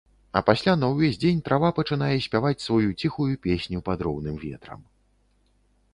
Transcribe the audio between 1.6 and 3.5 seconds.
пачынае спяваць сваю ціхую